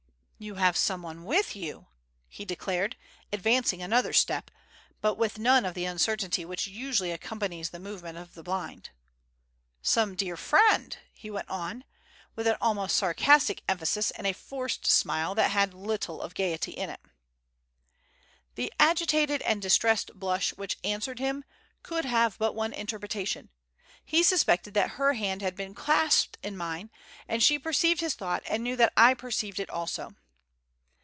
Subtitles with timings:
[0.43, 1.85] "You have someone with you,"
[2.27, 2.95] he declared,
[3.31, 4.49] advancing another step,
[4.99, 8.89] but with none of the uncertainty which usually accompanies the movements of the blind.
[9.83, 11.83] "Some dear friend," he went on,
[12.35, 16.89] with an almost sarcastic emphasis and a forced smile that had little of gaiety in
[16.89, 17.01] it.
[18.55, 21.45] The agitated and distressed blush which answered him
[21.83, 23.49] could have but one interpretation.
[24.03, 26.89] He suspected that her hand had been clasped in mine,
[27.27, 30.15] and she perceived his thought and knew that I perceived it also.